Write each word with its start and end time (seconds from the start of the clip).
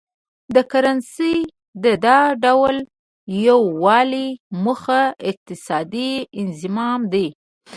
د 0.55 0.57
کرنسۍ 0.71 1.37
د 1.83 1.85
دا 2.05 2.19
ډول 2.43 2.75
یو 3.47 3.61
والي 3.83 4.27
موخه 4.63 5.01
اقتصادي 5.29 6.11
انضمام 6.41 7.01
دی. 7.13 7.27